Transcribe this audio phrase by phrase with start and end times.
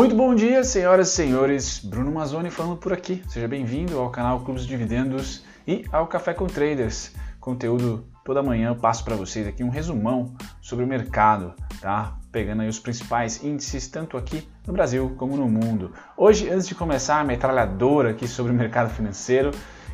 [0.00, 1.78] Muito bom dia, senhoras e senhores.
[1.78, 3.22] Bruno Mazzoni falando por aqui.
[3.28, 7.12] Seja bem-vindo ao canal Clubes de Dividendos e ao Café com Traders.
[7.38, 11.52] Conteúdo toda manhã eu passo para vocês aqui um resumão sobre o mercado,
[11.82, 12.16] tá?
[12.32, 15.92] Pegando aí os principais índices tanto aqui no Brasil como no mundo.
[16.16, 19.50] Hoje, antes de começar a metralhadora aqui sobre o mercado financeiro,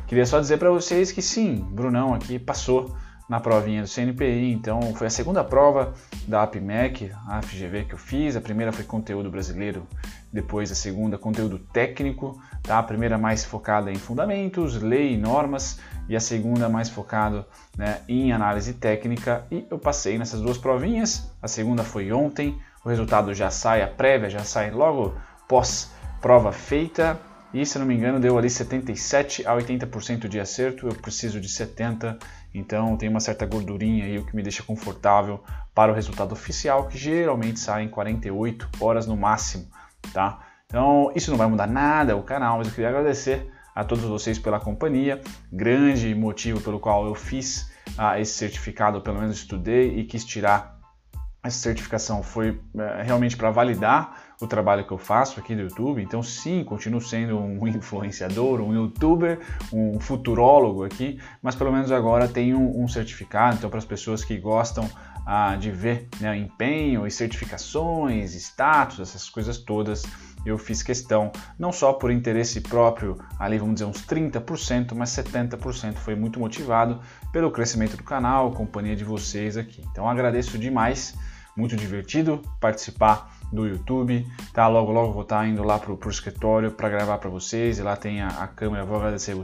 [0.07, 2.95] queria só dizer para vocês que sim, Brunão aqui passou
[3.27, 5.93] na provinha do CNPI, então foi a segunda prova
[6.27, 9.85] da APMEC, a FGV que eu fiz, a primeira foi conteúdo brasileiro,
[10.31, 12.79] depois a segunda conteúdo técnico, tá?
[12.79, 17.45] a primeira mais focada em fundamentos, lei e normas, e a segunda mais focada
[17.77, 22.89] né, em análise técnica, e eu passei nessas duas provinhas, a segunda foi ontem, o
[22.89, 25.13] resultado já sai, a prévia já sai logo
[25.49, 27.19] pós prova feita,
[27.53, 31.47] e se não me engano deu ali 77 a 80% de acerto, eu preciso de
[31.47, 32.17] 70,
[32.53, 36.87] então tem uma certa gordurinha aí, o que me deixa confortável para o resultado oficial,
[36.87, 39.67] que geralmente sai em 48 horas no máximo,
[40.13, 40.39] tá?
[40.65, 44.39] Então isso não vai mudar nada o canal, mas eu queria agradecer a todos vocês
[44.39, 50.03] pela companhia, grande motivo pelo qual eu fiz ah, esse certificado, pelo menos estudei e
[50.03, 50.77] quis tirar
[51.43, 56.01] essa certificação foi é, realmente para validar o trabalho que eu faço aqui do YouTube.
[56.01, 59.39] Então, sim, continuo sendo um influenciador, um youtuber,
[59.73, 63.57] um futurólogo aqui, mas pelo menos agora tenho um certificado.
[63.57, 64.89] Então, para as pessoas que gostam
[65.25, 70.03] ah, de ver né, empenho e certificações, status, essas coisas todas,
[70.45, 75.95] eu fiz questão, não só por interesse próprio, ali vamos dizer uns 30%, mas 70%
[75.95, 77.01] foi muito motivado
[77.33, 79.83] pelo crescimento do canal, companhia de vocês aqui.
[79.91, 81.15] Então agradeço demais
[81.57, 84.67] muito divertido participar do YouTube, tá?
[84.67, 87.81] Logo, logo vou estar tá indo lá pro, pro escritório para gravar para vocês e
[87.81, 89.35] lá tem a, a câmera, vou agradecer,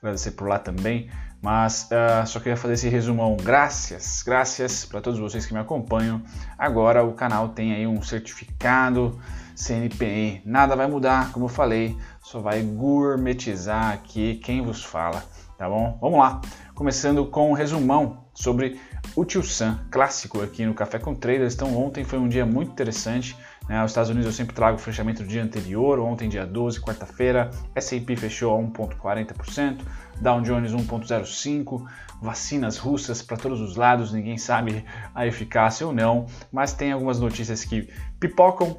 [0.00, 1.10] agradecer por lá também.
[1.42, 3.36] Mas uh, só queria fazer esse resumão.
[3.36, 6.22] Graças, graças para todos vocês que me acompanham.
[6.56, 9.20] Agora o canal tem aí um certificado
[9.54, 10.42] CNPE.
[10.46, 15.22] Nada vai mudar, como eu falei, só vai gourmetizar aqui quem vos fala,
[15.58, 15.98] tá bom?
[16.00, 16.40] Vamos lá.
[16.74, 18.80] Começando com um resumão sobre
[19.16, 21.54] o Tio Sam, clássico aqui no Café com Traders.
[21.54, 23.36] Então, ontem foi um dia muito interessante.
[23.68, 23.82] Né?
[23.84, 25.98] Os Estados Unidos eu sempre trago o fechamento do dia anterior.
[25.98, 29.80] Ontem, dia 12, quarta-feira, S&P fechou a 1,40%,
[30.20, 31.84] Dow Jones 1,05%,
[32.20, 37.20] vacinas russas para todos os lados, ninguém sabe a eficácia ou não, mas tem algumas
[37.20, 37.88] notícias que
[38.18, 38.78] pipocam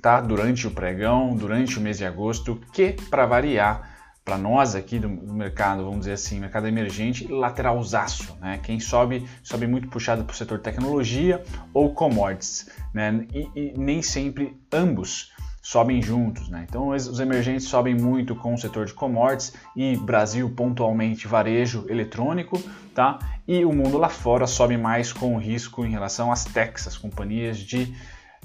[0.00, 0.20] tá?
[0.20, 5.08] durante o pregão, durante o mês de agosto, que, para variar, para nós aqui do,
[5.08, 8.60] mercado, vamos dizer assim, mercado emergente, lateralzaço, né?
[8.62, 11.42] Quem sobe, sobe muito puxado para o setor tecnologia
[11.72, 13.26] ou commodities, né?
[13.32, 15.32] E, e, nem sempre ambos
[15.62, 16.66] sobem juntos, né?
[16.68, 22.58] Então os emergentes sobem muito com o setor de commodities e Brasil pontualmente varejo eletrônico,
[22.94, 23.18] tá?
[23.46, 26.96] E o mundo lá fora sobe mais com o risco em relação às techs, as
[26.96, 27.94] companhias de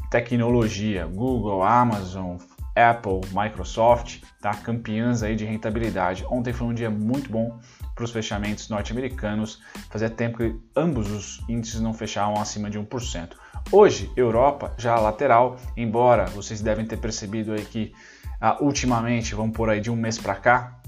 [0.10, 2.38] tecnologia, Google, Amazon,
[2.76, 4.54] Apple, Microsoft, tá?
[4.54, 6.26] campeãs aí de rentabilidade.
[6.30, 7.58] Ontem foi um dia muito bom
[7.96, 9.62] para os fechamentos norte-americanos.
[9.90, 13.30] Fazia tempo que ambos os índices não fechavam acima de 1%.
[13.72, 17.94] Hoje, Europa já lateral, embora vocês devem ter percebido aí que
[18.40, 20.80] ah, ultimamente, vamos por aí de um mês para cá,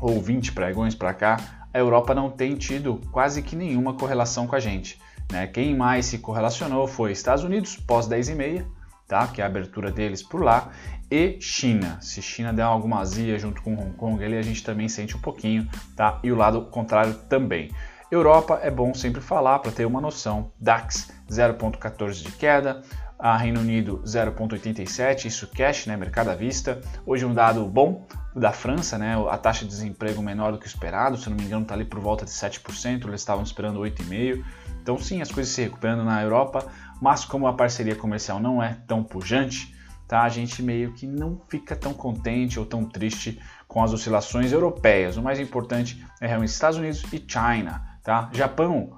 [0.00, 1.36] ou 20 pregões para cá,
[1.72, 5.00] a Europa não tem tido quase que nenhuma correlação com a gente.
[5.30, 5.46] Né?
[5.46, 8.66] Quem mais se correlacionou foi Estados Unidos, pós 10 e meia,
[9.06, 9.26] tá?
[9.26, 10.70] que é a abertura deles por lá,
[11.10, 11.98] e China.
[12.00, 15.20] Se China der alguma azia junto com Hong Kong, ali a gente também sente um
[15.20, 16.18] pouquinho, tá?
[16.22, 17.70] E o lado contrário também.
[18.10, 20.52] Europa é bom sempre falar para ter uma noção.
[20.58, 22.82] DAX 0,14 de queda,
[23.18, 26.80] a Reino Unido 0,87, isso cash, né, mercado à vista.
[27.06, 31.16] Hoje um dado bom da França, né, a taxa de desemprego menor do que esperado,
[31.16, 34.44] se não me engano está ali por volta de 7%, eles estavam esperando 8,5%.
[34.82, 36.66] Então sim, as coisas se recuperando na Europa,
[37.00, 39.74] mas como a parceria comercial não é tão pujante,
[40.06, 40.22] tá?
[40.22, 45.16] A gente meio que não fica tão contente ou tão triste com as oscilações europeias.
[45.16, 48.30] O mais importante é realmente Estados Unidos e China, tá?
[48.32, 48.96] Japão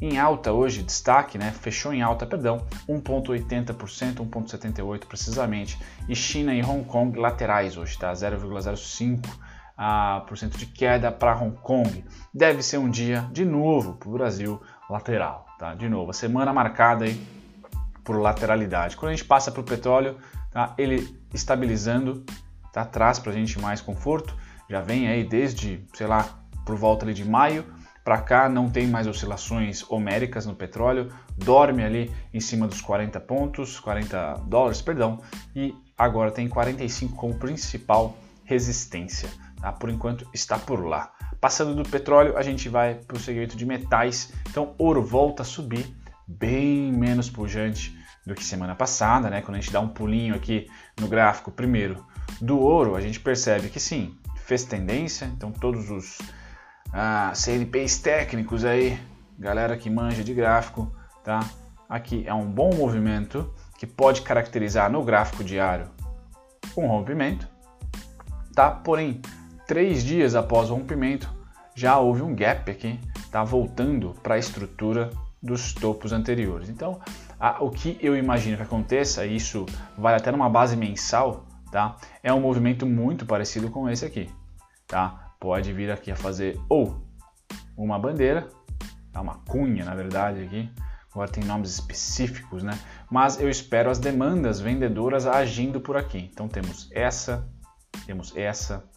[0.00, 1.50] em alta hoje, destaque, né?
[1.50, 5.78] Fechou em alta, perdão, 1.80%, 1.78 precisamente.
[6.08, 8.10] E China e Hong Kong laterais hoje, tá?
[8.12, 9.28] 0,05
[9.76, 12.04] a por cento de queda para Hong Kong.
[12.32, 15.74] Deve ser um dia de novo para o Brasil lateral, tá?
[15.74, 17.20] De novo, a semana marcada aí
[18.02, 18.96] por lateralidade.
[18.96, 20.16] Quando a gente passa para o petróleo,
[20.50, 20.74] tá?
[20.78, 22.24] ele estabilizando,
[22.72, 22.82] tá?
[22.82, 24.34] traz para a gente mais conforto,
[24.70, 26.26] já vem aí desde, sei lá,
[26.64, 27.66] por volta ali de maio
[28.02, 33.20] para cá, não tem mais oscilações homéricas no petróleo, dorme ali em cima dos 40
[33.20, 35.20] pontos, 40 dólares, perdão,
[35.54, 39.28] e agora tem 45 como principal resistência,
[39.60, 39.72] tá?
[39.72, 41.12] por enquanto está por lá.
[41.40, 45.44] Passando do petróleo, a gente vai para o segmento de metais, então ouro volta a
[45.44, 45.94] subir,
[46.26, 49.40] bem menos pujante do que semana passada, né?
[49.40, 50.68] Quando a gente dá um pulinho aqui
[51.00, 52.04] no gráfico primeiro
[52.40, 56.18] do ouro, a gente percebe que sim, fez tendência, então todos os
[56.92, 59.00] ah, CNPs técnicos aí,
[59.38, 61.40] galera que manja de gráfico, tá?
[61.88, 65.88] Aqui é um bom movimento que pode caracterizar no gráfico diário
[66.76, 67.48] um rompimento,
[68.54, 68.70] tá?
[68.70, 69.20] Porém,
[69.70, 71.32] três dias após o rompimento,
[71.76, 72.98] já houve um gap aqui,
[73.30, 73.44] tá?
[73.44, 76.68] Voltando para a estrutura dos topos anteriores.
[76.68, 77.00] Então,
[77.38, 79.64] a, o que eu imagino que aconteça, isso
[79.96, 81.96] vai até numa base mensal, tá?
[82.20, 84.28] É um movimento muito parecido com esse aqui,
[84.88, 85.34] tá?
[85.38, 87.00] Pode vir aqui a fazer ou
[87.76, 88.48] uma bandeira,
[89.12, 89.20] tá?
[89.20, 90.68] uma cunha na verdade aqui,
[91.12, 92.76] agora tem nomes específicos, né?
[93.08, 96.28] Mas eu espero as demandas vendedoras agindo por aqui.
[96.32, 97.48] Então temos essa,
[98.04, 98.90] temos essa,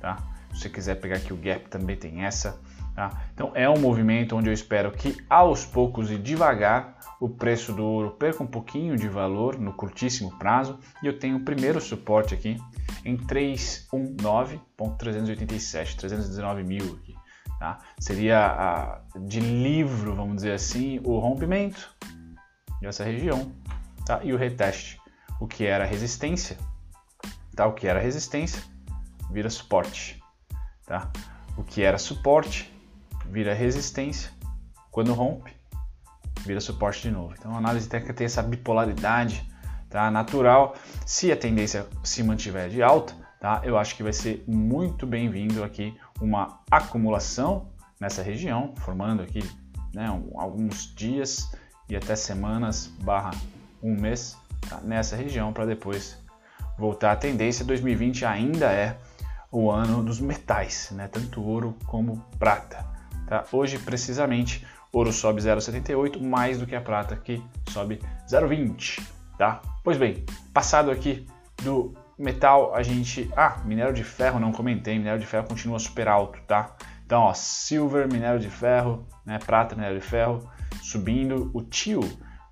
[0.00, 0.16] tá?
[0.52, 2.60] Se você quiser pegar aqui o gap também tem essa,
[2.94, 3.22] tá?
[3.32, 7.84] Então é um movimento onde eu espero que aos poucos e devagar o preço do
[7.84, 12.34] ouro perca um pouquinho de valor no curtíssimo prazo e eu tenho o primeiro suporte
[12.34, 12.56] aqui
[13.04, 17.14] em 319.387, 319 mil aqui.
[17.58, 17.78] Tá?
[17.98, 21.94] Seria a, de livro, vamos dizer assim, o rompimento
[22.80, 23.52] dessa região
[24.06, 24.20] tá?
[24.24, 24.98] e o reteste.
[25.38, 26.56] O que era resistência,
[27.54, 27.66] tá?
[27.66, 28.62] o que era resistência
[29.30, 30.22] vira suporte.
[30.86, 31.10] Tá?
[31.56, 32.72] O que era suporte
[33.26, 34.30] vira resistência.
[34.90, 35.52] Quando rompe,
[36.44, 37.34] vira suporte de novo.
[37.38, 39.48] Então a análise técnica tem essa bipolaridade
[39.88, 40.10] tá?
[40.10, 40.74] natural.
[41.06, 43.60] Se a tendência se mantiver de alta, tá?
[43.64, 47.68] eu acho que vai ser muito bem-vindo aqui uma acumulação
[48.00, 49.48] nessa região, formando aqui
[49.94, 51.52] né, alguns dias
[51.88, 53.32] e até semanas barra
[53.82, 54.36] um mês
[54.68, 54.80] tá?
[54.82, 56.18] nessa região para depois
[56.78, 57.64] voltar à tendência.
[57.64, 58.96] 2020 ainda é
[59.50, 61.08] o ano dos metais, né?
[61.08, 62.86] tanto ouro como prata.
[63.26, 63.44] Tá?
[63.52, 69.02] Hoje, precisamente, ouro sobe 0,78, mais do que a prata, que sobe 0,20.
[69.36, 69.60] Tá?
[69.82, 71.26] Pois bem, passado aqui
[71.62, 73.30] do metal, a gente...
[73.36, 76.76] Ah, minério de ferro, não comentei, minério de ferro continua super alto, tá?
[77.04, 80.48] Então, ó, silver, minério de ferro, né, prata, minério de ferro,
[80.82, 82.00] subindo o tio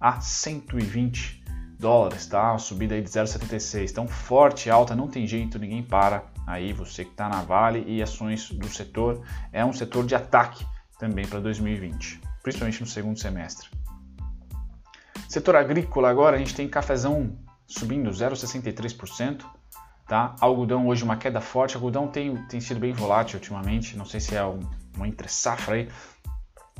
[0.01, 1.45] a 120
[1.79, 2.51] dólares, tá?
[2.51, 3.91] Uma subida aí de 0,76.
[3.91, 6.25] Então, forte, alta, não tem jeito, ninguém para.
[6.49, 9.23] Aí, você que está na Vale e ações do setor,
[9.53, 10.67] é um setor de ataque
[10.99, 13.69] também para 2020, principalmente no segundo semestre.
[15.29, 19.45] Setor agrícola agora, a gente tem cafezão subindo 0,63%,
[20.09, 20.35] tá?
[20.41, 24.35] Algodão hoje uma queda forte, algodão tem, tem sido bem volátil ultimamente, não sei se
[24.35, 24.61] é um,
[24.97, 25.91] uma entre safra aí,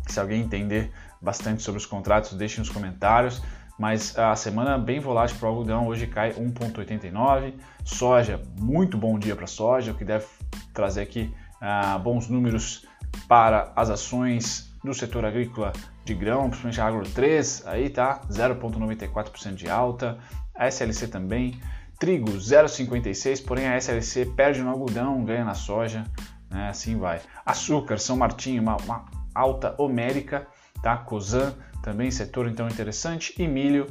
[0.07, 0.91] se alguém entender
[1.21, 3.43] bastante sobre os contratos, deixe nos comentários.
[3.79, 7.55] Mas a semana bem volátil para o algodão, hoje cai 1,89.
[7.85, 10.27] Soja, muito bom dia para soja, o que deve
[10.75, 12.87] trazer aqui ah, bons números
[13.29, 15.73] para as ações do setor agrícola
[16.05, 20.19] de grão, principalmente a Agro 3, aí tá 0,94% de alta,
[20.55, 21.61] a SLC também,
[21.99, 26.05] trigo 0,56, porém a SLC perde no algodão, ganha na soja,
[26.51, 26.69] né?
[26.69, 27.21] assim vai.
[27.45, 29.05] Açúcar, São Martinho, uma, uma
[29.35, 30.47] alta homérica,
[30.83, 30.97] tá?
[30.97, 33.87] Cosan também setor então interessante e milho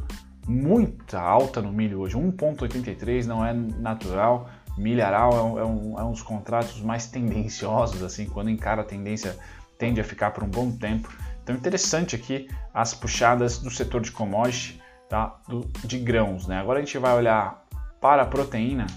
[0.47, 6.03] muita alta no milho hoje, 1,83 não é natural, milharal é um, é, um, é
[6.03, 9.37] um dos contratos mais tendenciosos, assim, quando encara a tendência
[9.77, 11.13] tende a ficar por um bom tempo.
[11.43, 15.39] Então interessante aqui as puxadas do setor de commodity, tá?
[15.47, 16.47] Do, de grãos.
[16.47, 16.59] Né?
[16.59, 17.65] Agora a gente vai olhar
[18.01, 18.87] para a proteína.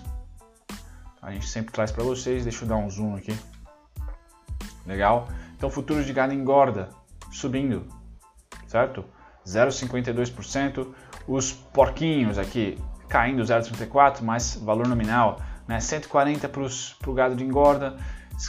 [1.20, 3.36] A gente sempre traz para vocês, deixa eu dar um zoom aqui.
[4.86, 5.28] Legal?
[5.56, 6.88] Então futuro de gado engorda,
[7.30, 7.86] subindo,
[8.70, 9.04] certo?
[9.46, 10.86] 0,52%.
[11.26, 15.78] Os porquinhos aqui caindo 0,34, mais valor nominal né?
[15.78, 16.62] 140 para
[17.10, 17.96] o gado de engorda,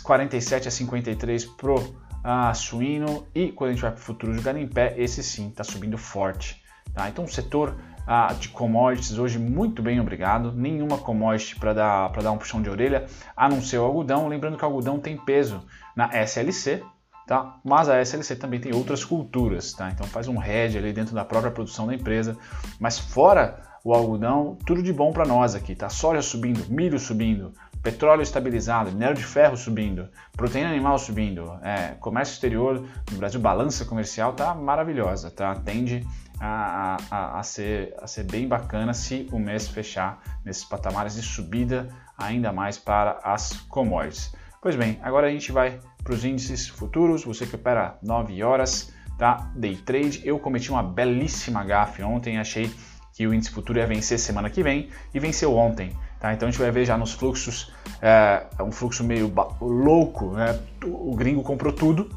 [0.03, 4.35] 47 a 53 para o ah, suíno e quando a gente vai para o futuro
[4.35, 6.63] de gado em pé, esse sim está subindo forte.
[6.95, 7.07] Tá?
[7.09, 12.31] Então o setor ah, de commodities hoje muito bem obrigado, nenhuma commodity para dar, dar
[12.31, 13.05] um puxão de orelha,
[13.37, 15.63] a não ser o algodão, lembrando que o algodão tem peso
[15.95, 16.83] na SLC,
[17.31, 17.55] Tá?
[17.63, 19.89] Mas a SLC também tem outras culturas, tá?
[19.89, 22.37] Então faz um hedge ali dentro da própria produção da empresa.
[22.77, 25.87] Mas fora o algodão, tudo de bom para nós aqui, tá?
[25.87, 32.33] Soja subindo, milho subindo, petróleo estabilizado, minério de ferro subindo, proteína animal subindo, é, comércio
[32.33, 35.55] exterior no Brasil, balança comercial tá maravilhosa, tá?
[35.55, 36.05] Tende
[36.37, 41.21] a, a, a, ser, a ser bem bacana se o mês fechar nesses patamares de
[41.21, 44.33] subida ainda mais para as commodities.
[44.61, 48.91] Pois bem, agora a gente vai para os índices futuros, você que opera 9 horas,
[49.17, 49.51] tá?
[49.55, 52.71] Day trade, eu cometi uma belíssima gafe ontem, achei
[53.13, 55.95] que o índice futuro ia vencer semana que vem e venceu ontem.
[56.19, 56.33] Tá?
[56.33, 60.59] Então a gente vai ver já nos fluxos, é, um fluxo meio louco, né?
[60.83, 62.09] o gringo comprou tudo,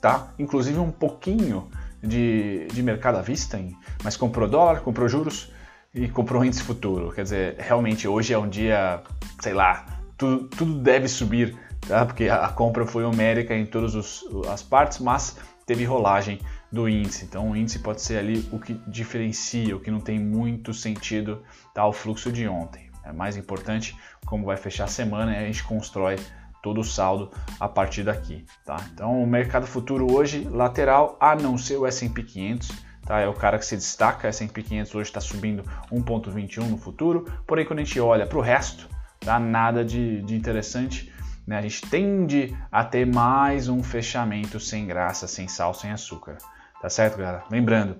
[0.00, 0.32] tá?
[0.38, 1.68] inclusive um pouquinho
[2.02, 3.60] de, de mercado à vista,
[4.02, 5.52] mas comprou dólar, comprou juros
[5.94, 7.12] e comprou índice futuro.
[7.12, 9.02] Quer dizer, realmente hoje é um dia,
[9.40, 11.56] sei lá, tudo, tudo deve subir,
[11.86, 12.04] tá?
[12.06, 15.36] porque a, compra foi homérica em todas os, as partes, mas
[15.66, 17.24] teve rolagem do índice.
[17.24, 21.42] Então o índice pode ser ali o que diferencia, o que não tem muito sentido
[21.74, 22.90] tá, o fluxo de ontem.
[23.04, 26.16] É mais importante como vai fechar a semana e a gente constrói
[26.62, 28.76] todo o saldo a partir daqui, tá?
[28.94, 32.70] Então o mercado futuro hoje lateral, a não ser o S&P 500,
[33.04, 33.18] tá?
[33.18, 37.66] É o cara que se destaca, S&P 500 hoje está subindo 1.21 no futuro, porém
[37.66, 39.40] quando a gente olha para o resto, tá?
[39.40, 41.12] Nada de, de interessante,
[41.46, 41.58] né?
[41.58, 46.38] A gente tende a ter mais um fechamento sem graça, sem sal, sem açúcar,
[46.80, 47.44] tá certo, galera?
[47.50, 47.96] Lembrando,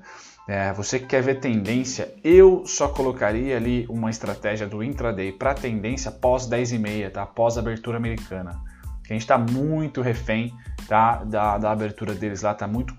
[0.48, 5.54] é, você que quer ver tendência, eu só colocaria ali uma estratégia do intraday para
[5.54, 7.24] tendência pós 10 e meia, tá?
[7.24, 8.60] Pós abertura americana.
[9.04, 10.52] Que a gente está muito refém
[10.88, 11.22] tá?
[11.24, 12.94] da, da abertura deles lá, tá muito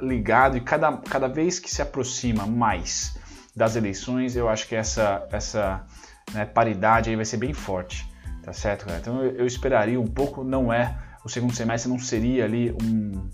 [0.00, 3.18] ligado e cada, cada vez que se aproxima mais
[3.54, 5.84] das eleições, eu acho que essa, essa
[6.32, 8.08] né, paridade aí vai ser bem forte,
[8.48, 9.00] tá certo, galera?
[9.00, 13.28] Então eu, eu esperaria um pouco, não é, o segundo semestre não seria ali um,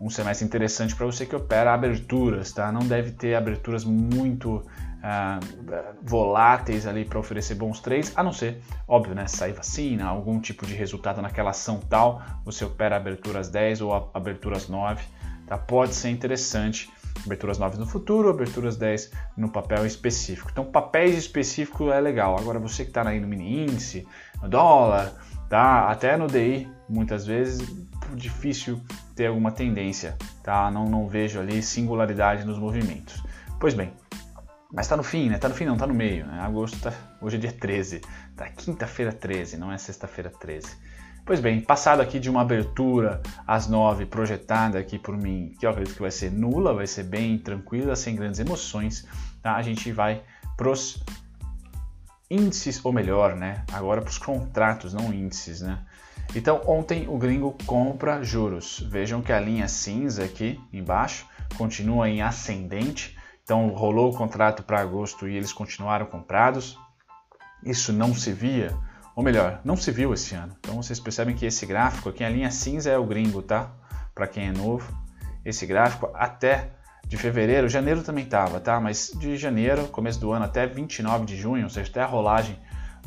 [0.00, 2.72] um semestre interessante para você que opera aberturas, tá?
[2.72, 4.62] Não deve ter aberturas muito
[5.02, 5.38] ah,
[6.02, 9.28] voláteis ali para oferecer bons trades, a não ser, óbvio, né?
[9.28, 14.68] Sair vacina, algum tipo de resultado naquela ação tal, você opera aberturas 10 ou aberturas
[14.68, 15.04] 9,
[15.46, 15.56] tá?
[15.56, 16.90] Pode ser interessante.
[17.24, 20.48] Aberturas 9 no futuro, aberturas 10 no papel específico.
[20.52, 22.38] Então, papéis específicos é legal.
[22.38, 24.06] Agora, você que está aí no mini índice,
[24.46, 25.12] dólar,
[25.48, 25.90] tá?
[25.90, 27.66] Até no DI, muitas vezes,
[28.14, 28.80] difícil
[29.14, 30.70] ter alguma tendência, tá?
[30.70, 33.22] Não, não vejo ali singularidade nos movimentos.
[33.58, 33.92] Pois bem,
[34.72, 35.36] mas está no fim, né?
[35.36, 36.26] Está no fim, não, está no meio.
[36.26, 36.40] Né?
[36.40, 38.02] Agosto tá, hoje é dia 13,
[38.36, 40.76] tá quinta-feira 13, não é sexta-feira 13.
[41.24, 45.70] Pois bem, passado aqui de uma abertura às 9 projetada aqui por mim, que eu
[45.70, 49.06] acredito que vai ser nula, vai ser bem tranquila, sem grandes emoções,
[49.42, 49.54] tá?
[49.54, 50.22] A gente vai
[50.56, 51.02] pros
[52.30, 53.64] índices, ou melhor, né?
[53.72, 55.78] Agora para os contratos, não índices, né?
[56.34, 58.80] Então, ontem o gringo compra juros.
[58.90, 63.16] Vejam que a linha cinza aqui embaixo continua em ascendente.
[63.42, 66.78] Então, rolou o contrato para agosto e eles continuaram comprados.
[67.64, 68.76] Isso não se via,
[69.16, 70.54] ou melhor, não se viu esse ano.
[70.60, 73.72] Então, vocês percebem que esse gráfico aqui, a linha cinza é o gringo, tá?
[74.14, 74.92] Para quem é novo.
[75.44, 76.72] Esse gráfico até
[77.08, 78.78] de fevereiro, janeiro também estava, tá?
[78.78, 82.58] Mas de janeiro, começo do ano, até 29 de junho, ou seja, até a rolagem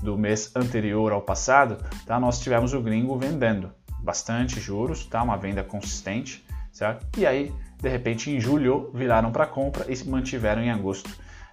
[0.01, 2.19] do mês anterior ao passado, tá?
[2.19, 5.21] nós tivemos o gringo vendendo bastante juros, tá?
[5.21, 7.05] uma venda consistente, certo?
[7.19, 11.09] E aí, de repente, em julho viraram para compra e se mantiveram em agosto.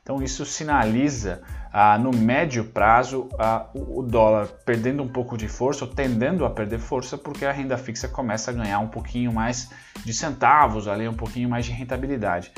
[0.08, 5.84] Então isso sinaliza ah, no médio prazo ah, o dólar perdendo um pouco de força,
[5.84, 9.70] ou tendendo a perder força, porque a renda fixa começa a ganhar um pouquinho mais
[10.02, 12.50] de centavos, ali, um pouquinho mais de rentabilidade.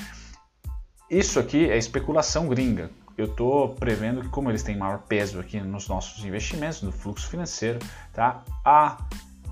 [1.11, 2.89] Isso aqui é especulação gringa
[3.19, 7.29] eu estou prevendo que como eles têm maior peso aqui nos nossos investimentos, no fluxo
[7.29, 7.79] financeiro,
[8.15, 8.43] tá?
[8.65, 8.97] A,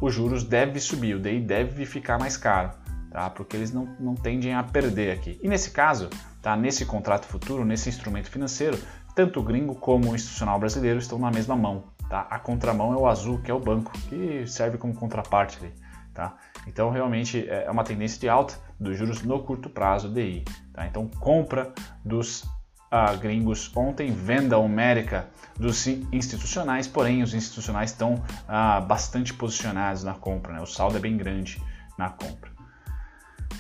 [0.00, 2.70] os juros deve subir, o DI deve ficar mais caro,
[3.10, 3.28] tá?
[3.28, 5.38] Porque eles não, não tendem a perder aqui.
[5.42, 6.08] E nesse caso,
[6.42, 6.56] tá?
[6.56, 8.78] Nesse contrato futuro, nesse instrumento financeiro,
[9.14, 12.26] tanto o gringo como o institucional brasileiro estão na mesma mão, tá?
[12.30, 15.74] A contramão é o azul, que é o banco, que serve como contraparte ali,
[16.14, 16.36] tá?
[16.66, 20.86] Então realmente é uma tendência de alta dos juros no curto prazo DI, tá?
[20.86, 21.72] Então compra
[22.04, 22.48] dos
[22.90, 25.28] ah, gringos ontem, venda homérica
[25.58, 30.60] dos institucionais, porém os institucionais estão ah, bastante posicionados na compra, né?
[30.60, 31.62] o saldo é bem grande
[31.98, 32.50] na compra.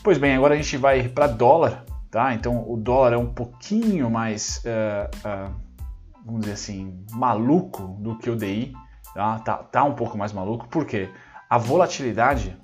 [0.02, 2.34] Pois bem, agora a gente vai para dólar, tá?
[2.34, 5.54] Então o dólar é um pouquinho mais, uh, uh,
[6.24, 8.72] vamos dizer assim, maluco do que o DI,
[9.14, 9.38] tá?
[9.40, 11.08] Tá, tá um pouco mais maluco, porque
[11.48, 12.56] a volatilidade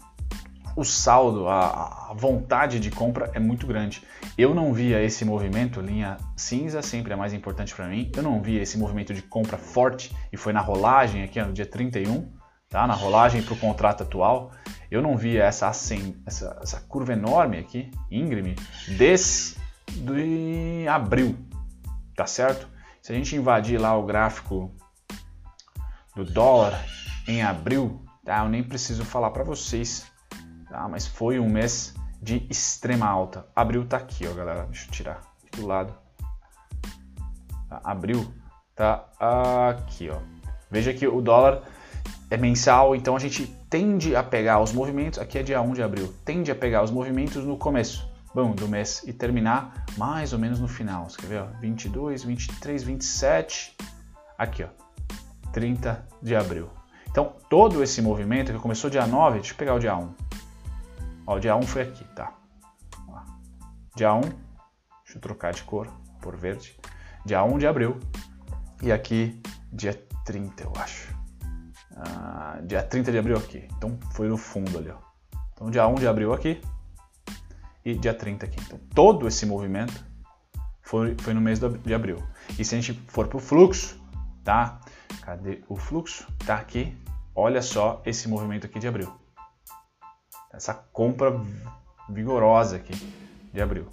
[0.76, 4.02] o saldo, a, a, vontade de compra é muito grande.
[4.36, 8.10] Eu não via esse movimento, linha cinza sempre é mais importante para mim.
[8.16, 11.66] Eu não via esse movimento de compra forte e foi na rolagem aqui no dia
[11.66, 12.28] 31,
[12.68, 12.86] tá?
[12.86, 14.50] Na rolagem para o contrato atual.
[14.94, 18.54] Eu não via essa, assim, essa, essa curva enorme aqui, íngreme,
[18.96, 19.56] desde
[20.88, 21.36] abril,
[22.14, 22.68] tá certo?
[23.02, 24.74] Se a gente invadir lá o gráfico
[26.14, 26.84] do dólar
[27.26, 28.44] em abril, tá?
[28.44, 30.06] Eu nem preciso falar para vocês
[30.74, 30.88] tá?
[30.88, 33.46] Mas foi um mês de extrema alta.
[33.54, 34.64] Abril tá aqui, ó, galera.
[34.66, 35.94] Deixa eu tirar aqui do lado.
[37.68, 37.80] Tá?
[37.84, 38.34] Abril
[38.74, 39.08] tá
[39.70, 40.33] aqui, ó.
[40.74, 41.62] Veja que o dólar
[42.28, 45.84] é mensal, então a gente tende a pegar os movimentos, aqui é dia 1 de
[45.84, 50.38] abril, tende a pegar os movimentos no começo bom, do mês e terminar mais ou
[50.40, 51.08] menos no final.
[51.08, 51.42] Você quer ver?
[51.42, 51.46] Ó?
[51.60, 53.76] 22, 23, 27,
[54.36, 54.68] aqui ó,
[55.52, 56.68] 30 de abril.
[57.08, 60.12] Então, todo esse movimento que começou dia 9, deixa eu pegar o dia 1.
[61.24, 62.32] Ó, o dia 1 foi aqui, tá?
[63.94, 64.38] dia 1, deixa
[65.14, 65.86] eu trocar de cor,
[66.20, 66.76] por verde,
[67.24, 68.00] dia 1 de abril,
[68.82, 69.40] e aqui
[69.72, 69.92] dia
[70.24, 71.14] 30, eu acho.
[71.96, 74.98] Ah, dia 30 de abril aqui, então foi no fundo ali, ó.
[75.52, 76.60] Então dia 1 de abril aqui
[77.84, 78.60] e dia 30 aqui.
[78.60, 80.04] Então todo esse movimento
[80.82, 82.22] foi, foi no mês de abril.
[82.58, 84.00] E se a gente for para o fluxo,
[84.42, 84.80] tá?
[85.22, 86.26] Cadê o fluxo?
[86.44, 86.96] Tá aqui.
[87.34, 89.12] Olha só esse movimento aqui de abril.
[90.52, 91.40] Essa compra
[92.08, 92.94] vigorosa aqui
[93.52, 93.88] de abril.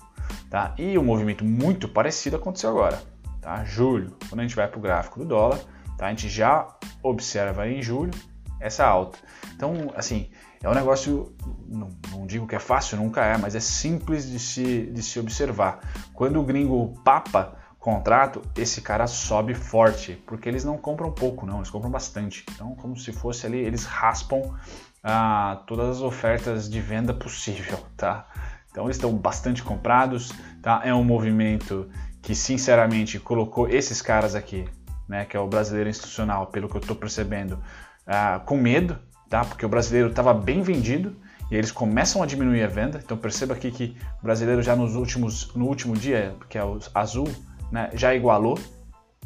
[0.50, 0.76] Tá?
[0.78, 3.02] E um movimento muito parecido aconteceu agora.
[3.40, 3.64] Tá?
[3.64, 5.60] Julho, quando a gente vai para o gráfico do dólar,
[6.02, 6.08] tá?
[6.08, 6.68] a gente já
[7.04, 8.12] observa em julho
[8.60, 9.20] essa alta.
[9.56, 10.30] Então, assim,
[10.64, 11.32] é um negócio,
[11.68, 15.20] não, não, digo que é fácil, nunca é, mas é simples de se, de se
[15.20, 15.80] observar.
[16.14, 21.58] Quando o gringo papa contrato, esse cara sobe forte, porque eles não compram pouco, não,
[21.58, 22.46] eles compram bastante.
[22.52, 24.56] Então, como se fosse ali, eles raspam
[25.04, 28.28] ah, todas as ofertas de venda possível, tá?
[28.72, 30.32] Então, eles estão bastante comprados,
[30.64, 30.82] tá?
[30.84, 31.90] É um movimento
[32.22, 34.68] que, sinceramente, colocou esses caras aqui,
[35.12, 37.60] né, que é o brasileiro institucional, pelo que eu estou percebendo,
[38.08, 38.98] ah, com medo,
[39.30, 39.44] tá?
[39.44, 41.14] Porque o brasileiro estava bem vendido
[41.52, 43.02] e eles começam a diminuir a venda.
[43.04, 46.80] Então perceba aqui que o brasileiro já nos últimos, no último dia, que é o
[46.96, 47.28] azul,
[47.70, 48.58] né, já igualou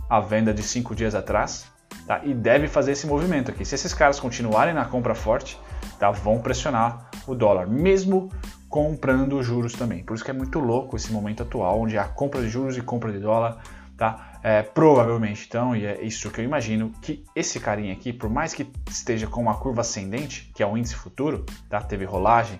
[0.10, 1.68] a venda de cinco dias atrás,
[2.08, 2.20] tá?
[2.24, 3.63] E deve fazer esse movimento aqui.
[3.63, 5.60] Se esses caras continuarem na compra forte,
[6.00, 6.10] tá?
[6.10, 8.32] Vão pressionar o dólar, mesmo
[8.68, 10.04] comprando juros também.
[10.04, 12.82] Por isso que é muito louco esse momento atual, onde há compra de juros e
[12.82, 13.62] compra de dólar,
[13.98, 14.40] tá?
[14.44, 18.54] É, provavelmente, então, e é isso que eu imagino, que esse carinha aqui, por mais
[18.54, 21.82] que esteja com uma curva ascendente, que é o índice futuro, tá?
[21.82, 22.60] Teve rolagem,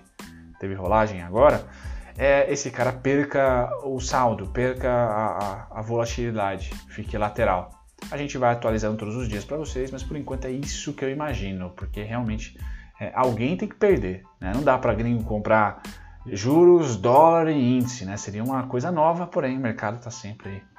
[0.58, 1.64] teve rolagem agora,
[2.18, 7.70] é, esse cara perca o saldo, perca a, a, a volatilidade, fique lateral.
[8.10, 11.04] A gente vai atualizando todos os dias para vocês, mas por enquanto é isso que
[11.04, 12.58] eu imagino, porque realmente
[13.00, 14.22] é, alguém tem que perder.
[14.40, 14.52] Né?
[14.54, 15.82] Não dá para gringo comprar
[16.26, 18.16] juros, dólar e índice, né?
[18.16, 20.75] Seria uma coisa nova, porém o mercado está sempre aí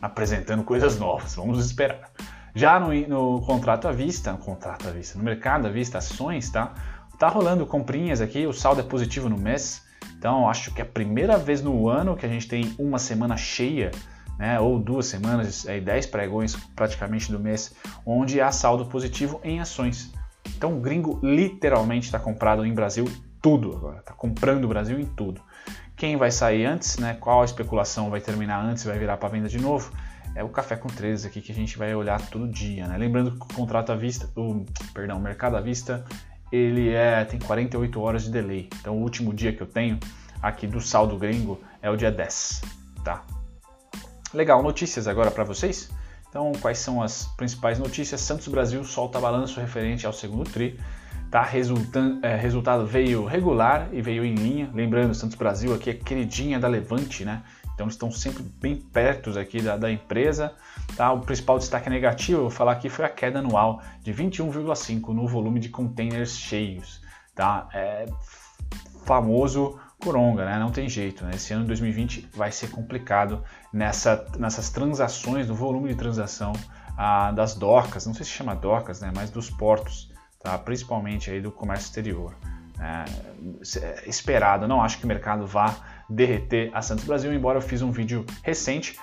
[0.00, 1.34] apresentando coisas novas.
[1.34, 2.10] Vamos esperar.
[2.54, 6.50] Já no, no contrato à vista, no contrato à vista, no mercado à vista, ações,
[6.50, 6.74] tá?
[7.18, 9.82] Tá rolando comprinhas aqui, o saldo é positivo no mês.
[10.16, 13.36] Então, acho que é a primeira vez no ano que a gente tem uma semana
[13.36, 13.90] cheia,
[14.38, 17.74] né, ou duas semanas, aí 10 pregões praticamente do mês,
[18.06, 20.12] onde há saldo positivo em ações.
[20.56, 23.04] Então, o gringo literalmente está comprado em Brasil
[23.40, 25.40] tudo agora, está comprando o Brasil em tudo.
[25.98, 27.16] Quem vai sair antes, né?
[27.20, 29.92] Qual a especulação vai terminar antes, vai virar para venda de novo?
[30.34, 32.96] É o café com 13 aqui que a gente vai olhar todo dia, né?
[32.96, 36.04] Lembrando que o contrato à vista, o, perdão, o mercado à vista,
[36.52, 38.68] ele é tem 48 horas de delay.
[38.80, 39.98] Então o último dia que eu tenho
[40.40, 42.62] aqui do saldo gringo é o dia 10,
[43.02, 43.24] tá?
[44.32, 45.90] Legal, notícias agora para vocês.
[46.28, 48.20] Então, quais são as principais notícias?
[48.20, 50.78] Santos Brasil solta balanço referente ao segundo tri.
[51.30, 51.42] Tá?
[51.42, 54.70] Resultando, é, resultado veio regular e veio em linha.
[54.72, 57.42] Lembrando, Santos Brasil aqui é queridinha da Levante, né?
[57.74, 60.52] Então estão sempre bem perto aqui da, da empresa.
[60.96, 61.12] Tá?
[61.12, 65.28] O principal destaque negativo, eu vou falar aqui, foi a queda anual de 21,5% no
[65.28, 67.00] volume de containers cheios.
[67.36, 67.68] Tá?
[67.72, 68.06] É
[69.04, 70.58] famoso coronga, né?
[70.58, 71.24] não tem jeito.
[71.24, 71.32] Né?
[71.34, 76.52] Esse ano de 2020 vai ser complicado nessa, nessas transações, no volume de transação
[76.96, 79.12] ah, das docas, não sei se chama docas, né?
[79.14, 80.56] mas dos portos tá?
[80.58, 82.34] principalmente aí do comércio exterior.
[82.80, 83.04] É,
[83.80, 85.74] é, esperado, não acho que o mercado vá
[86.08, 88.96] derreter a Santos Brasil, embora eu fiz um vídeo recente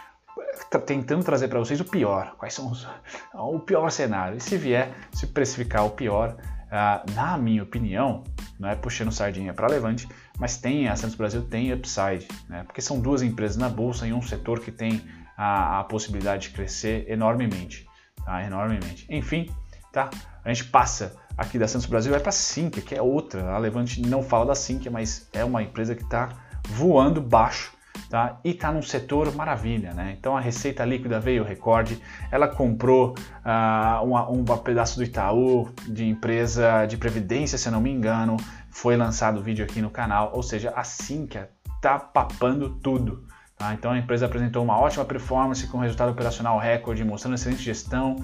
[0.86, 2.88] tentando trazer para vocês o pior, quais são os,
[3.34, 4.38] o pior cenário.
[4.38, 8.24] E se vier se precificar o pior, uh, na minha opinião,
[8.60, 10.08] não é puxando sardinha para levante,
[10.40, 12.64] mas tem a Santos Brasil tem upside, né?
[12.64, 15.02] porque são duas empresas na bolsa em um setor que tem
[15.38, 17.86] a, a possibilidade de crescer enormemente,
[18.26, 18.44] tá?
[18.44, 19.06] enormemente.
[19.10, 19.50] Enfim,
[19.92, 20.10] tá?
[20.44, 23.52] A gente passa aqui da Santos Brasil vai para a Sinqia, que é outra.
[23.52, 26.30] A Levante não fala da Sinqia, mas é uma empresa que está
[26.70, 27.74] voando baixo
[28.10, 28.40] tá?
[28.44, 29.94] e está num setor maravilha.
[29.94, 30.16] Né?
[30.18, 36.06] Então a receita líquida veio recorde, ela comprou uh, uma, um pedaço do Itaú de
[36.06, 38.38] empresa de previdência, se eu não me engano,
[38.70, 43.26] foi lançado o vídeo aqui no canal, ou seja, a Sinqia está papando tudo.
[43.58, 43.74] Tá?
[43.74, 48.18] Então a empresa apresentou uma ótima performance com resultado operacional recorde, mostrando excelente gestão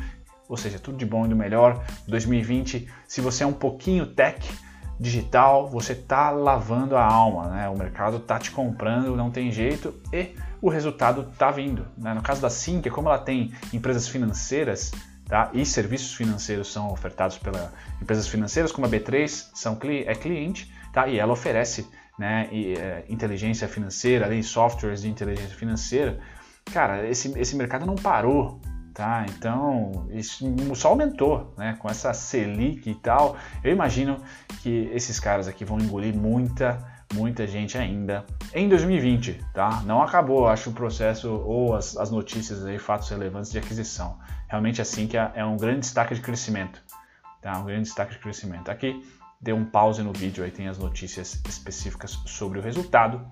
[0.52, 1.82] ou seja, tudo de bom e do melhor.
[2.10, 4.52] 2020, se você é um pouquinho tech,
[5.00, 7.70] digital, você tá lavando a alma, né?
[7.70, 11.88] O mercado tá te comprando, não tem jeito e o resultado tá vindo.
[11.98, 12.14] Né?
[12.14, 14.92] No caso da Sim, como ela tem empresas financeiras,
[15.26, 15.50] tá?
[15.54, 21.08] E serviços financeiros são ofertados pelas empresas financeiras, como a B3 são é cliente, tá?
[21.08, 21.88] E ela oferece,
[22.20, 22.50] né?
[22.52, 26.20] E, é, inteligência financeira, ali, softwares de inteligência financeira.
[26.74, 28.60] Cara, esse, esse mercado não parou,
[28.93, 31.77] Tá, então isso só aumentou, né?
[31.80, 33.38] Com essa Selic e tal.
[33.63, 34.17] Eu imagino
[34.62, 36.77] que esses caras aqui vão engolir muita,
[37.13, 39.82] muita gente ainda em 2020, tá?
[39.86, 44.19] Não acabou, acho, o processo ou as, as notícias aí, fatos relevantes de aquisição.
[44.49, 46.84] Realmente assim que é, é um grande destaque de crescimento,
[47.41, 47.58] tá?
[47.60, 48.69] Um grande destaque de crescimento.
[48.69, 49.01] Aqui
[49.39, 53.25] dê um pause no vídeo, aí tem as notícias específicas sobre o resultado.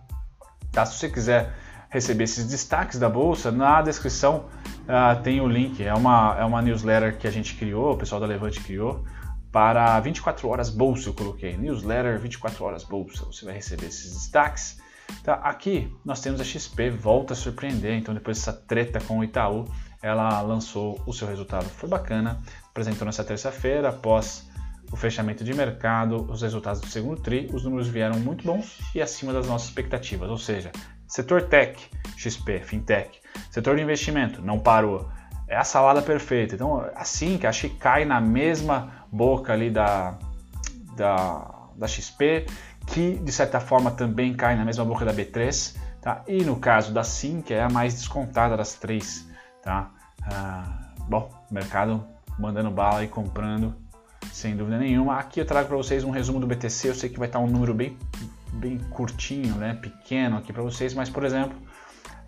[0.72, 0.86] Tá?
[0.86, 1.54] Se você quiser
[1.90, 4.46] receber esses destaques da bolsa, na descrição
[4.86, 5.84] uh, tem o link.
[5.84, 9.04] É uma, é uma newsletter que a gente criou, o pessoal da Levante criou,
[9.52, 11.10] para 24 horas bolsa.
[11.10, 13.26] Eu coloquei newsletter 24 horas bolsa.
[13.26, 14.80] Você vai receber esses destaques.
[15.24, 17.96] Tá, aqui nós temos a XP, volta a surpreender.
[17.96, 19.66] Então, depois dessa treta com o Itaú,
[20.02, 21.66] ela lançou o seu resultado.
[21.66, 24.49] Foi bacana, apresentou nessa terça-feira, após
[24.92, 29.02] o fechamento de mercado, os resultados do segundo TRI, os números vieram muito bons e
[29.02, 30.72] acima das nossas expectativas, ou seja,
[31.08, 33.20] setor tech, XP, fintech,
[33.52, 35.10] setor de investimento, não parou.
[35.48, 36.54] É a salada perfeita.
[36.54, 40.18] Então, assim que acho que cai na mesma boca ali da,
[40.96, 42.46] da, da XP,
[42.86, 46.24] que de certa forma também cai na mesma boca da B3, tá?
[46.28, 49.28] E no caso da SIM, que é a mais descontada das três,
[49.64, 49.92] tá?
[50.32, 52.06] Ah, bom, mercado
[52.38, 53.76] mandando bala e comprando
[54.32, 55.18] sem dúvida nenhuma.
[55.18, 56.90] Aqui eu trago para vocês um resumo do BTC.
[56.90, 57.98] Eu sei que vai estar um número bem,
[58.54, 59.78] bem curtinho, né?
[59.82, 61.58] pequeno aqui para vocês, mas por exemplo,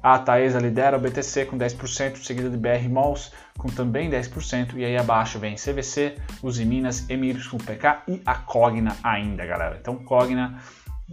[0.03, 4.83] a Taesa lidera o BTC com 10%, seguida de BR Malls com também 10%, e
[4.83, 9.77] aí abaixo vem CVC, Uzi Minas, Emirs com PK e a Cogna ainda, galera.
[9.79, 10.59] Então Cogna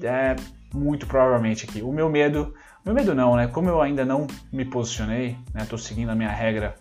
[0.03, 0.35] é
[0.73, 1.83] muito provavelmente aqui.
[1.83, 3.47] O meu medo, meu medo não, né?
[3.47, 5.67] Como eu ainda não me posicionei, né?
[5.69, 6.75] Tô seguindo a minha regra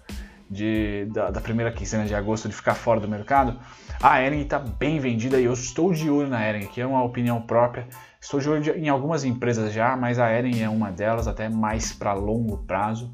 [0.50, 3.60] de, da, da, primeira quinzena de agosto de ficar fora do mercado,
[4.02, 7.04] a Ering está bem vendida e eu estou de olho na Ering, que é uma
[7.04, 7.88] opinião própria.
[8.22, 11.92] Estou de olho em algumas empresas já, mas a Ering é uma delas, até mais
[11.92, 13.10] para longo prazo.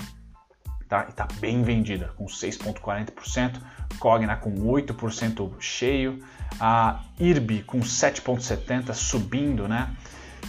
[0.87, 1.05] Tá?
[1.07, 3.59] E está bem vendida, com 6,40%,
[3.99, 6.23] Cogna com 8% cheio,
[6.59, 9.89] a IRB com 7,70% subindo, né?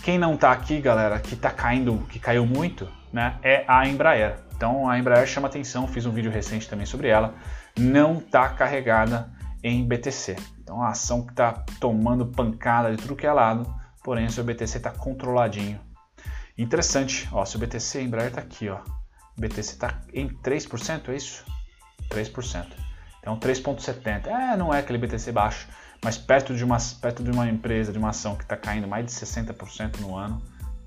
[0.02, 4.36] Quem não está aqui, galera, que está caindo, que caiu muito, né, é a Embraer.
[4.56, 7.34] Então a Embraer chama atenção, fiz um vídeo recente também sobre ela,
[7.78, 10.34] não está carregada em BTC.
[10.60, 13.72] Então a ação que está tomando pancada de tudo que é lado,
[14.02, 15.80] porém o seu BTC está controladinho.
[16.58, 18.80] Interessante, ó, seu BTC Embraer está aqui, ó.
[19.36, 21.44] BTC está em 3%, é isso?
[22.10, 22.66] 3%.
[23.20, 24.26] Então 3,70.
[24.26, 25.68] É, não é aquele BTC baixo,
[26.02, 29.06] mas perto de uma, perto de uma empresa, de uma ação que está caindo mais
[29.06, 30.42] de 60% no ano,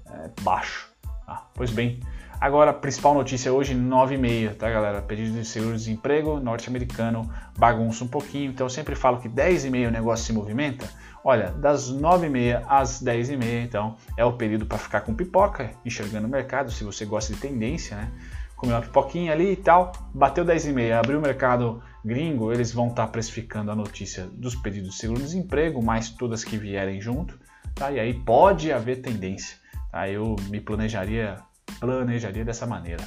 [0.05, 0.89] é baixo.
[1.25, 1.99] Ah, pois bem,
[2.39, 5.01] Agora, principal notícia hoje, 9h30, tá galera?
[5.01, 10.23] Pedido de seguro-desemprego norte-americano bagunça um pouquinho, então eu sempre falo que 10h30 o negócio
[10.23, 10.87] se movimenta.
[11.23, 16.29] Olha, das 9h30 às 10h30, então, é o período para ficar com pipoca, enxergando o
[16.29, 18.11] mercado, se você gosta de tendência, né?
[18.55, 23.07] Comer uma pipoquinha ali e tal, bateu 10h30, abriu o mercado gringo, eles vão estar
[23.07, 27.39] tá precificando a notícia dos pedidos de seguro-desemprego, mais todas que vierem junto,
[27.73, 27.91] tá?
[27.91, 29.57] E aí pode haver tendência,
[29.91, 30.07] tá?
[30.07, 31.46] Eu me planejaria
[31.79, 33.03] planejaria dessa maneira,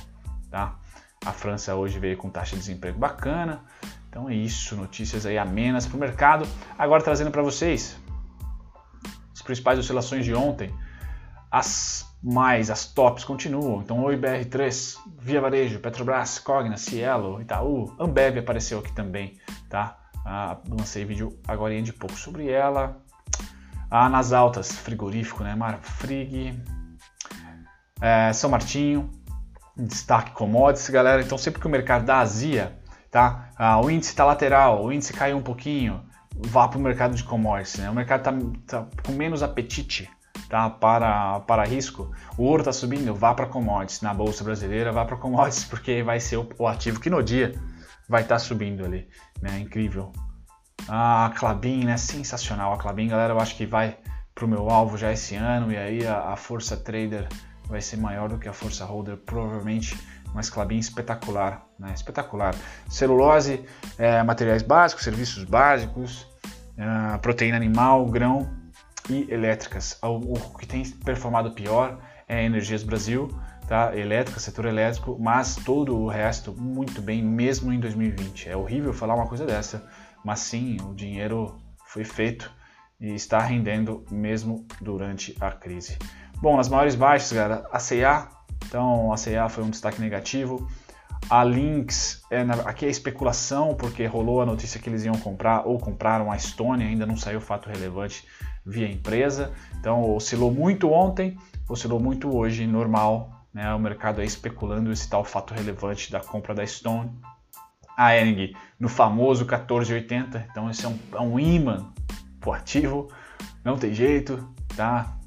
[0.51, 0.79] tá?
[1.25, 3.63] A França hoje veio com taxa de desemprego bacana,
[4.09, 6.47] então é isso, notícias aí amenas para o mercado.
[6.79, 7.99] Agora trazendo para vocês
[9.33, 10.75] as principais oscilações de ontem,
[11.51, 13.81] as mais, as tops continuam.
[13.81, 19.99] Então, Oi BR3, Via Varejo, Petrobras, Cogna, Cielo, Itaú, Ambev apareceu aqui também, tá?
[20.25, 23.01] Ah, lancei vídeo agora de pouco sobre ela.
[23.91, 25.55] Ah, nas altas, frigorífico, né?
[25.55, 26.63] Marfrig,
[28.01, 29.11] é, São Martinho,
[29.77, 31.23] destaque commodities, galera.
[31.23, 32.79] Então, sempre que o mercado dá azia,
[33.11, 33.51] tá?
[33.57, 36.03] Ah, o índice está lateral, o índice caiu um pouquinho,
[36.35, 37.79] vá para o mercado de commodities.
[37.79, 37.91] Né?
[37.91, 40.09] O mercado está tá com menos apetite
[40.49, 40.71] tá?
[40.71, 42.11] para, para risco.
[42.37, 44.01] O ouro está subindo, vá para commodities.
[44.01, 47.55] Na bolsa brasileira, vá para commodities, porque vai ser o, o, ativo que no dia
[48.09, 49.09] vai estar tá subindo ali.
[49.41, 49.61] Né?
[49.61, 50.13] Incrível.
[50.89, 51.97] Ah, a Clabin, né?
[51.97, 52.73] Sensacional.
[52.73, 53.99] A Clabin, galera, eu acho que vai
[54.35, 55.71] para o meu alvo já esse ano.
[55.71, 57.29] E aí a, a força trader
[57.71, 59.97] vai ser maior do que a força holder, provavelmente,
[60.35, 61.93] mas Clabin espetacular, né?
[61.95, 62.55] espetacular.
[62.89, 63.65] Celulose,
[63.97, 66.27] é, materiais básicos, serviços básicos,
[66.77, 68.51] é, proteína animal, grão
[69.09, 69.99] e elétricas.
[70.03, 73.29] O, o, que tem performado pior é Energias Brasil,
[73.69, 73.97] tá?
[73.97, 78.49] elétrica, setor elétrico, mas todo o resto muito bem, mesmo em 2020.
[78.49, 79.89] É horrível falar uma coisa dessa,
[80.25, 81.57] mas sim, o dinheiro
[81.87, 82.53] foi feito
[83.01, 85.97] e está rendendo mesmo durante a crise.
[86.41, 88.31] Bom, nas maiores baixas, galera, a CA,
[88.67, 90.67] então a CA foi um destaque negativo.
[91.29, 95.77] A Lynx, é, aqui é especulação, porque rolou a notícia que eles iam comprar ou
[95.77, 98.27] compraram a Estônia, ainda não saiu fato relevante
[98.65, 99.53] via empresa.
[99.79, 101.37] Então oscilou muito ontem,
[101.69, 103.45] oscilou muito hoje, normal.
[103.53, 103.75] Né?
[103.75, 107.11] O mercado é especulando esse tal fato relevante da compra da Stone.
[107.99, 111.93] A Ering no famoso 1480, então esse é um, é um imã
[112.41, 113.13] pro ativo,
[113.63, 115.20] não tem jeito, tá?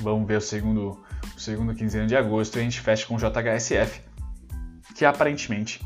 [0.00, 1.02] Vamos ver o segundo,
[1.36, 4.00] o segundo quinzena de agosto e a gente fecha com o JHSF,
[4.94, 5.84] que aparentemente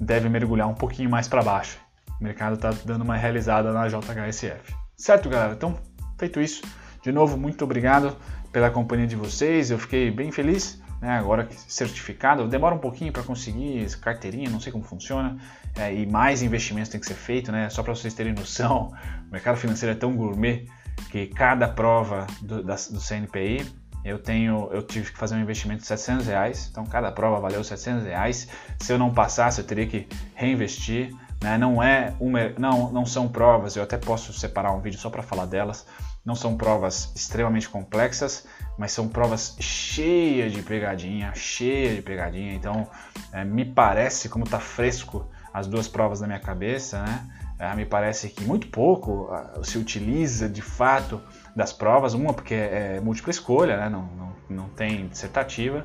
[0.00, 1.78] deve mergulhar um pouquinho mais para baixo.
[2.20, 4.74] O mercado está dando uma realizada na JHSF.
[4.96, 5.52] Certo, galera?
[5.52, 5.78] Então,
[6.18, 6.62] feito isso,
[7.02, 8.16] de novo, muito obrigado
[8.52, 9.70] pela companhia de vocês.
[9.70, 10.82] Eu fiquei bem feliz.
[11.00, 15.36] Né, agora certificado, demora um pouquinho para conseguir carteirinha, não sei como funciona,
[15.76, 17.70] é, e mais investimentos tem que ser feito, né?
[17.70, 18.92] Só para vocês terem noção,
[19.28, 20.66] o mercado financeiro é tão gourmet
[21.10, 23.66] que cada prova do, da, do CNPI
[24.04, 27.62] eu tenho, eu tive que fazer um investimento de 700 reais, então cada prova valeu
[27.62, 28.48] 700 reais.
[28.80, 31.14] Se eu não passasse, eu teria que reinvestir.
[31.42, 31.58] Né?
[31.58, 33.76] Não é uma, não, não são provas.
[33.76, 35.86] Eu até posso separar um vídeo só para falar delas.
[36.24, 42.54] Não são provas extremamente complexas, mas são provas cheias de pegadinha, cheia de pegadinha.
[42.54, 42.88] Então,
[43.32, 47.26] é, me parece como está fresco as duas provas na minha cabeça, né?
[47.58, 51.20] É, me parece que muito pouco uh, se utiliza de fato
[51.56, 52.14] das provas.
[52.14, 53.88] Uma porque é, múltipla escolha, né?
[53.88, 55.84] não, não, não tem dissertativa.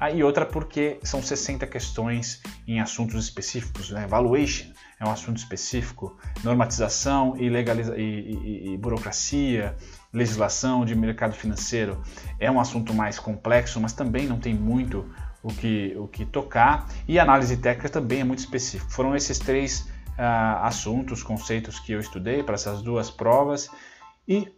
[0.00, 3.90] Ah, e outra porque são 60 questões em assuntos específicos.
[3.90, 4.04] Né?
[4.98, 9.76] É um assunto específico, normatização e, legaliza e, e, e burocracia,
[10.12, 12.02] legislação de mercado financeiro
[12.38, 15.08] é um assunto mais complexo, mas também não tem muito
[15.42, 16.88] o que, o que tocar.
[17.06, 18.90] E análise técnica também é muito específico.
[18.90, 23.68] Foram esses três uh, assuntos, conceitos que eu estudei para essas duas provas.
[24.26, 24.48] E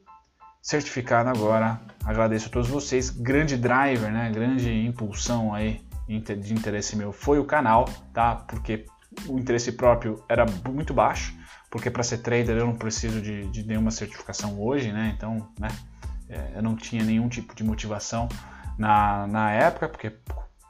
[0.61, 3.11] certificado agora, agradeço a todos vocês.
[3.11, 4.31] Grande driver, né?
[4.31, 8.37] grande impulsão aí de interesse meu foi o canal, tá?
[8.37, 8.85] Porque
[9.27, 11.35] o interesse próprio era muito baixo,
[11.71, 15.12] porque para ser trader eu não preciso de, de nenhuma certificação hoje, né?
[15.17, 15.69] Então, né?
[16.29, 18.29] É, eu não tinha nenhum tipo de motivação
[18.79, 20.12] na, na época, porque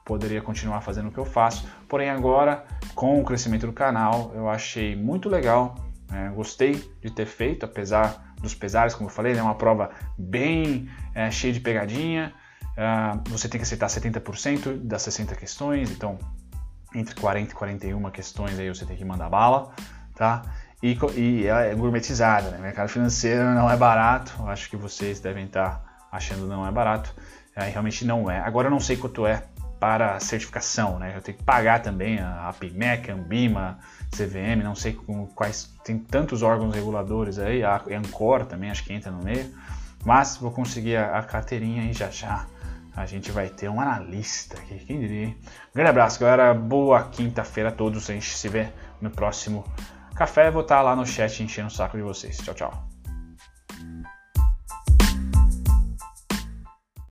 [0.04, 1.66] poderia continuar fazendo o que eu faço.
[1.88, 2.64] Porém, agora,
[2.94, 5.74] com o crescimento do canal, eu achei muito legal.
[6.10, 6.30] Né?
[6.34, 9.42] Gostei de ter feito, apesar dos pesares, como eu falei, é né?
[9.42, 12.32] uma prova bem é, cheia de pegadinha.
[12.74, 16.18] Uh, você tem que aceitar 70% das 60 questões, então
[16.94, 19.72] entre 40 e 41 questões aí você tem que mandar bala,
[20.14, 20.42] tá?
[20.82, 22.58] E, e é gourmetizada, né?
[22.58, 27.14] Mercado financeiro não é barato, acho que vocês devem estar achando não é barato,
[27.54, 28.40] é, realmente não é.
[28.40, 29.44] Agora eu não sei quanto é
[29.85, 31.12] para certificação, né?
[31.14, 33.79] Eu tenho que pagar também a APMEC, Ambima,
[34.11, 38.94] CVM, não sei com quais, tem tantos órgãos reguladores aí, a Ancor também acho que
[38.94, 39.47] entra no meio,
[40.03, 42.47] mas vou conseguir a, a carteirinha e já já
[42.97, 45.29] a gente vai ter um analista aqui, quem diria?
[45.29, 48.68] Um grande abraço, galera, boa quinta-feira a todos, a gente se vê
[49.03, 49.66] no próximo
[50.16, 52.38] café, vou estar lá no chat enchendo o saco de vocês.
[52.38, 52.93] Tchau, tchau.